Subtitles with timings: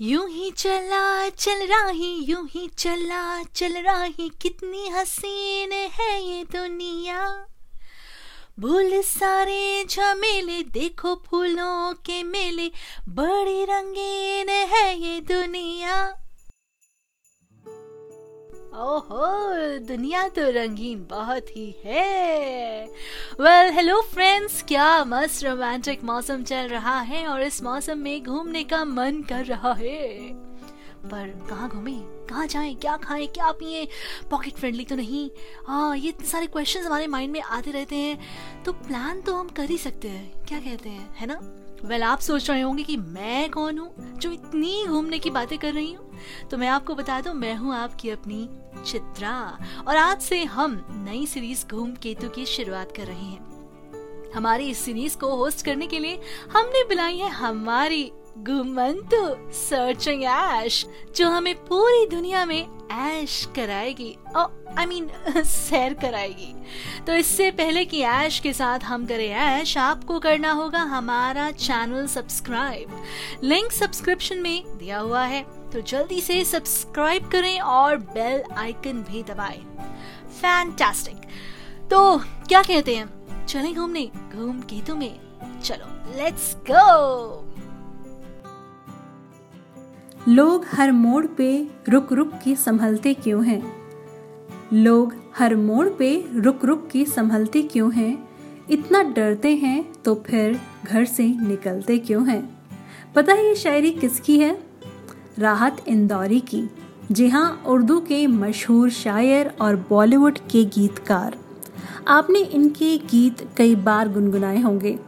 [0.00, 7.46] यूँ ही चला, चल रही, यूँ ही चला, चल रही, कितनी हसीन है ये दुनिया।
[8.60, 12.70] भूल सारे झमेले, देखो फूलों के मेले,
[13.08, 16.27] बड़ी रंगीन है ये दुनिया।
[18.74, 19.48] ओहो,
[19.78, 22.84] दुनिया तो रंगीन बहुत ही है।
[23.40, 28.64] वेल हेलो फ्रेंड्स क्या मस्त रोमांटिक मौसम चल रहा है और इस मौसम में घूमने
[28.64, 30.32] का मन कर रहा है।
[31.04, 31.92] पर कहाँ घूमे?
[32.00, 32.74] कहाँ जाएँ?
[32.74, 33.26] क्या खाएँ?
[33.26, 33.88] क्या पिए?
[34.30, 35.30] पॉकेट फ्रेंडली तो नहीं।
[35.66, 38.18] हाँ ये इतने सारे क्वेश्चंस हमारे माइंड में आते रहते हैं।
[38.64, 41.16] तो प्लान तो हम कर ही सकते हैं। क्या कहते हैं?
[41.16, 41.40] है ना?
[41.84, 45.58] वेल well, आप सोच रहे होंगे कि मैं कौन हूँ जो इतनी घूमने की बातें
[45.58, 46.10] कर रही हूँ?
[46.50, 48.48] तो मैं आपको बता दूँ मैं हूँ आपकी अपनी
[48.86, 53.48] चित्रा। और आज से हम नई सीरीज़ घूम केतु की शुरुआत कर रहे हैं।
[54.32, 56.20] हमारी इस सीरीज़ को होस्ट करने के लिए
[56.56, 60.84] हमने बुलाई है हमारी घुमंतु सर्चिंग ऐश
[61.16, 66.54] जो हमें पूरी दुनिया में ऐश कराएगी और आई मीन सैर कराएगी।
[67.06, 72.06] तो इससे पहले कि ऐश के साथ हम करें ऐश आपको करना होगा हमारा चैनल
[72.06, 73.02] सब्सक्राइब
[73.44, 79.22] लिंक सब्सक्रिप्शन में दिया हुआ है। तो जल्दी से सब्सक्राइब करें और बेल आइकन भी
[79.22, 79.60] दबाएँ।
[80.40, 81.28] फैंटास्टिक
[81.90, 82.16] तो
[82.48, 83.46] क्या कहते हैं?
[83.46, 87.47] चलें घूमने, घूम के तुम्हें चलो लेट्स गो
[90.28, 91.48] लोग हर मोड़ पे
[91.88, 93.62] रुक रुक के संभलते क्यों हैं?
[94.72, 98.28] लोग हर मोड़ पे रुक रुक के संभलते क्यों हैं?
[98.70, 102.42] इतना डरते हैं तो फिर घर से निकलते क्यों हैं?
[103.14, 104.52] पता है ये शायरी किसकी है?
[105.38, 106.62] राहत इंदौरी की,
[107.12, 111.38] जी हाँ उर्दू के मशहूर शायर और बॉलीवुड के गीतकार।
[112.08, 114.98] आपने इनके गीत कई बार गुनगुनाए होंगे,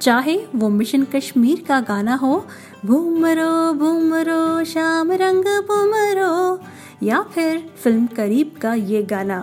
[0.00, 2.44] चाहे वो मिशन कश्मीर का गाना हो
[2.84, 6.60] भूमरो भूमरो शाम रंग भूमरो,
[7.02, 9.40] या फिर फ़िल्म करीब का ये गाना।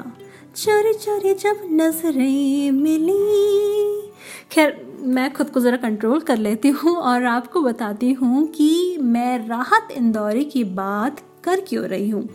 [0.55, 4.11] चोरी चोरी जब नज़रें मिली।
[4.52, 9.48] खैर, मैं खुद को ज़रा कंट्रोल कर लेती हूँ और आपको बताती हूँ कि मैं
[9.48, 12.27] राहत इंदौरी की बात कर क्यों रही हूँ।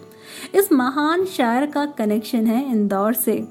[0.55, 3.43] इस महान शायर का कनेक्शन है इंदौर से।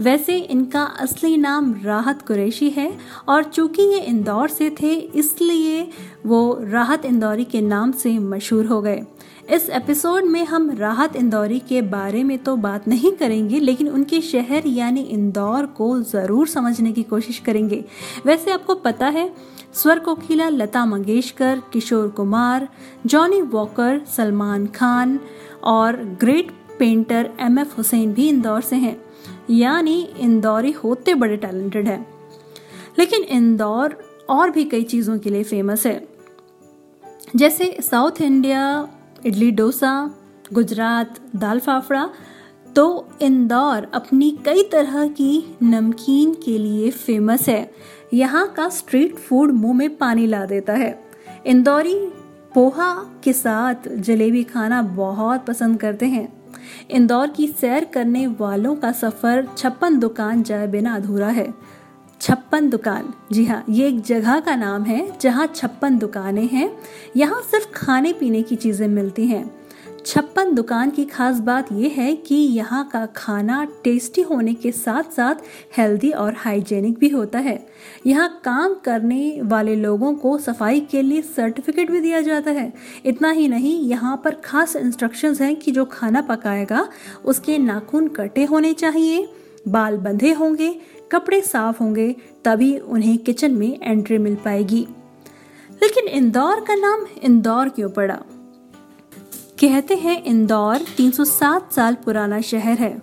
[0.00, 2.92] वैसे इनका असली नाम राहत कुरैशी है
[3.28, 5.88] और चूँकि ये इंदौर से थे, इसलिए
[6.26, 9.02] वो राहत इंदौरी के नाम से मशहूर हो गए।
[9.48, 14.20] इस एपिसोड में हम राहत इंदौरी के बारे में तो बात नहीं करेंगे, लेकिन उनके
[14.20, 17.84] शहर यानी इंदौर को ज़रूर समझने की कोशिश करेंगे।
[18.26, 19.32] वैसे आपको पता है
[19.74, 22.68] स्वर कोकिला लता मंगेशकर, किशोर कुमार,
[23.06, 25.18] जॉनी वॉकर, सलमान खान
[25.64, 28.96] और great painter M F Hussain भी इंदौर से हैं।
[29.50, 32.06] यानी इंदौरी होते बड़े टैलेंटेड है।
[32.98, 33.98] लेकिन इंदौर
[34.30, 36.08] और भी कई चीज़ों के लिए फ़ेमस है।
[37.36, 38.88] जैसे साउथ इंडिया
[39.26, 40.10] इडली डोसा,
[40.52, 42.08] गुजरात दाल फाफड़ा
[42.76, 47.70] तो इंदौर अपनी कई तरह की नमकीन के लिए फ़ेमस है।
[48.14, 50.98] यहाँ का स्ट्रीट फ़ूड मुँह में पानी ला देता है।
[51.46, 51.94] इंदौरी
[52.54, 52.92] पोहा
[53.24, 56.28] के साथ जलेबी खाना बहुत पसंद करते हैं।
[56.90, 61.52] इंदौर की सैर करने वालों का सफ़र छप्पन दुकान जाए बिना अधूरा है।
[62.20, 66.70] छप्पन दुकान। जी हाँ ये एक जगह का नाम है जहाँ छप्पन दुकानें हैं।
[67.16, 69.50] यहाँ सिर्फ़ खाने पीने की चीज़ें मिलती हैं।
[70.06, 75.12] छप्पन दुकान की खास बात यह है कि यहाँ का खाना टेस्टी होने के साथ
[75.12, 75.42] साथ
[75.76, 77.58] हेल्दी और हाइजेनिक भी होता है।
[78.06, 82.72] यहाँ काम करने वाले लोगों को सफ़ाई के लिए सर्टिफिकेट भी दिया जाता है।
[83.04, 86.88] इतना ही नहीं, यहाँ पर खास इंस्ट्रक्शंस हैं कि जो खाना पकाएगा,
[87.24, 89.28] उसके नाखून कटे होने चाहिए,
[89.68, 90.74] बाल बंधे होंगे
[91.12, 94.86] कपड़े साफ़ होंगे, तभी उन्हें किचन में एंट्री मिल पाएगी।
[95.82, 98.18] लेकिन इंदौर का नाम इंदौर क्यों पड़ा?
[99.60, 103.02] कहते हैं इंदौर 307 साल पुराना शहर है।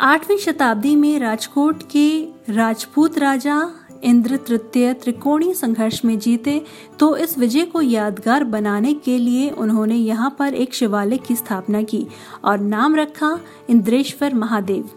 [0.00, 3.70] आठवीं शताब्दी में राजकोट के राजपूत राजा
[4.04, 6.64] इंद्र तृतीय त्रिकोणीय संघर्ष में जीते
[7.00, 11.82] तो इस विजय को यादगार बनाने के लिए उन्होंने यहाँ पर एक शिवालय की स्थापना
[11.82, 12.06] की
[12.44, 13.40] और नाम रखा
[13.70, 14.90] इंद्रेश्वर महादेव।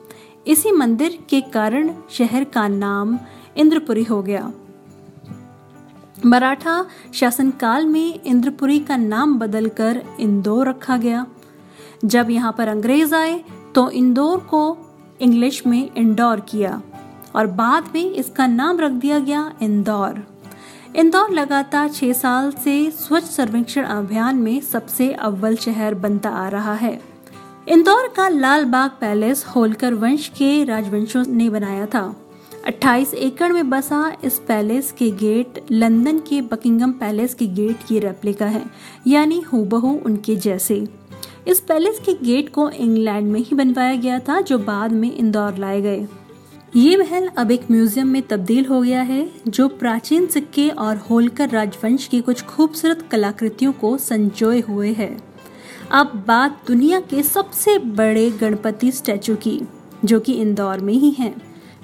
[0.45, 3.17] इसी मंदिर के कारण शहर का नाम
[3.57, 4.51] इंद्रपुरी हो गया।
[6.25, 11.25] मराठा शासनकाल में इंद्रपुरी का नाम बदलकर इंदौर रखा गया।
[12.05, 13.43] जब यहाँ पर अंग्रेज़ आए
[13.75, 14.77] तो इंदौर को
[15.21, 16.81] इंग्लिश में इंदौर किया
[17.35, 20.23] और बाद में इसका नाम रख दिया गया इंदौर।
[20.95, 26.73] इंदौर लगातार छह साल से स्वच्छ सर्वेक्षण अभियान में सबसे अव्वल शहर बनता आ रहा
[26.73, 27.10] है।
[27.69, 32.15] इंदौर का लाल बाग पैलेस होलकर वंश के राजवंशों ने बनाया था।
[32.67, 37.99] 28 एकड़ में बसा इस पैलेस के गेट, लंदन के बकिंगम पैलेस के गेट की
[37.99, 38.65] रेप्लिका है,
[39.07, 40.87] यानी हूबहू उनके जैसे।
[41.47, 45.57] इस पैलेस के गेट को इंग्लैंड में ही बनवाया गया था, जो बाद में इंदौर
[45.57, 46.07] लाए गए।
[46.75, 51.49] ये महल अब एक म्यूज़ियम में तब्दील हो गया है, जो प्राचीन सिक्के और होलकर
[51.49, 55.30] राजवंश की कुछ खूबसूरत कलाकृतियों को संजोए हुए है।
[55.93, 59.59] अब बात दुनिया के सबसे बड़े गणपति स्टैचू की,
[60.05, 61.33] जो कि इंदौर में ही है।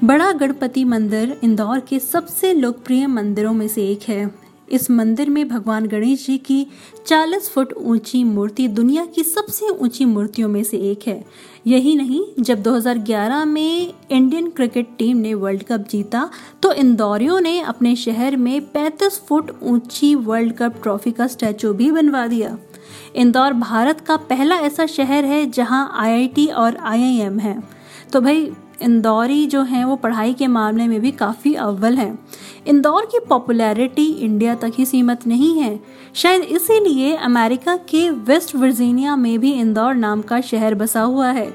[0.03, 4.29] बड़ा गणपति मंदिर इंदौर के सबसे लोकप्रिय मंदिरों में से एक है।
[4.71, 6.65] इस मंदिर में भगवान गणेश जी की
[7.07, 11.23] 40 फुट ऊँची मूर्ति दुनिया की सबसे ऊँची मूर्तियों में से एक है।
[11.67, 16.29] यही नहीं, जब 2011 में इंडियन क्रिकेट टीम ने वर्ल्ड कप जीता
[16.63, 21.91] तो इंदौरियों ने अपने शहर में 35 फुट ऊँची वर्ल्ड कप ट्रॉफी का स्टैचू भी
[21.91, 22.57] बनवा दिया।
[23.17, 27.63] इंदौर भारत का पहला ऐसा शहर है जहाँ आईआईटी और आईआईएम है।
[28.13, 32.19] तो भाई, इंदौरी जो हैं, वो पढ़ाई के मामले में भी काफ़ी अव्वल हैं।
[32.67, 35.79] इंदौर की पॉपुलैरिटी इंडिया तक ही सीमित नहीं है।
[36.13, 41.53] शायद इसीलिए अमेरिका के वेस्ट वर्जीनिया में भी इंदौर नाम का शहर बसा हुआ है।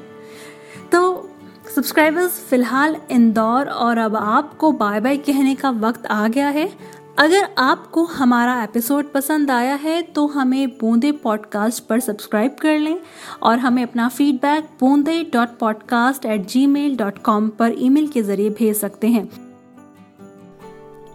[0.92, 1.28] तो
[1.76, 7.54] सब्सक्राइबर्स फ़िलहाल इंदौर और अब आपको बाय बाय कहने का वक्त आ गया है। अगर
[7.58, 13.00] आपको हमारा एपिसोड पसंद आया है तो हमें बूंदे पॉडकास्ट पर सब्सक्राइब कर लें
[13.42, 18.50] और हमें अपना feedback Boonde dot podcast at Gmail dot com पर ईमेल के ज़रिए
[18.50, 19.24] भेज सकते हैं।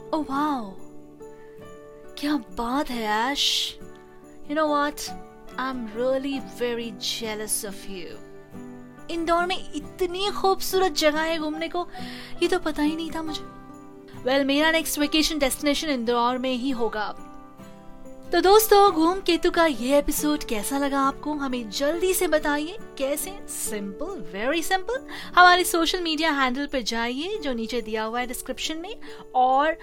[0.09, 0.71] Oh, wow.
[2.17, 3.77] क्या बात है Aish
[4.49, 4.93] you know what
[5.59, 8.07] I am really very jealous of you
[9.09, 11.87] Indore में इतनी खूबसूरत जगह है घूमने को।
[12.43, 13.66] ये तो पता ही नहीं था मुझे।
[14.25, 17.15] वेल मेरा नेक्स्ट वेकेशन डेस्टिनेशन इंदौर में ही होगा
[18.31, 21.33] तो दोस्तों, घूम केतु का ये एपिसोड कैसा लगा आपको?
[21.33, 23.31] हमें जल्दी से बताइए, कैसे?
[23.49, 25.05] सिंपल वेरी सिंपल
[25.35, 28.95] हमारे सोशल मीडिया हैंडल पर जाइए, जो नीचे दिया हुआ है डिस्क्रिप्शन में,
[29.35, 29.77] और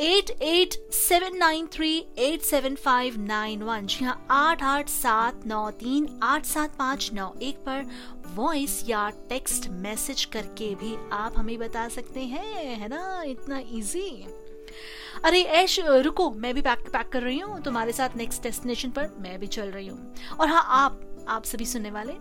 [0.00, 5.46] eight eight seven nine three eight seven five nine one जी हाँ आठ आठ सात
[5.46, 7.86] नौ तीन, आठ सात पाँच नौ। एक पर
[8.34, 13.22] वॉइस या टेक्स्ट मैसेज करके भी आप हमें बता सकते हैं, है ना?
[13.22, 14.26] इतना इजी
[15.24, 19.10] अरे, ऐश, रुको, मैं भी पैक पैक कर रही हूँ, तुम्हारे साथ नेक्स्ट डेस्टिनेशन पर
[19.20, 22.12] मैं भी चल रही हूँ। और हाँ आप आप सभी सुनने वाले,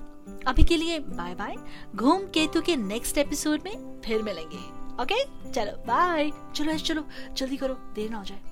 [0.47, 1.55] अभी के लिए बाय बाय
[1.95, 4.63] घूम केतु के नेक्स्ट एपिसोड में फिर मिलेंगे।
[5.03, 8.50] ओके चलो बाय चलो, ऐश, चलो, जल्दी करो, देर ना हो जाए।